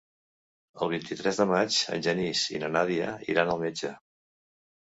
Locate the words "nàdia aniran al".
2.79-3.63